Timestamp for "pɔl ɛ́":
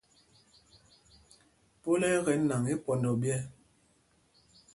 1.81-2.13